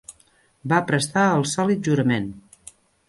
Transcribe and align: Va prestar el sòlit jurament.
Va 0.71 0.79
prestar 0.87 1.25
el 1.35 1.45
sòlit 1.51 1.91
jurament. 1.91 2.31